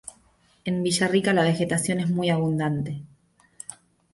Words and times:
En 0.65 0.81
Villarrica 0.81 1.31
la 1.31 1.43
vegetación 1.43 1.99
es 1.99 2.09
muy 2.09 2.31
abundante. 2.31 3.03